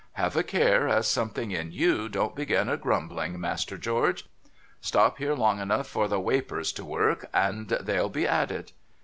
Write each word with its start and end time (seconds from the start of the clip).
Have 0.13 0.35
a 0.35 0.41
care 0.41 0.87
as 0.89 1.05
something 1.07 1.51
in 1.51 1.71
you 1.71 2.09
don't 2.09 2.33
begin 2.35 2.69
a 2.69 2.75
grumbling. 2.75 3.39
Master 3.39 3.77
George. 3.77 4.25
Stop 4.81 5.19
here 5.19 5.35
long 5.35 5.59
enough 5.59 5.85
for 5.85 6.07
the 6.07 6.19
wapours 6.19 6.71
to 6.71 6.83
work, 6.83 7.27
and 7.35 7.69
they'll 7.69 8.09
be 8.09 8.25
at 8.25 8.49
it.' 8.49 8.73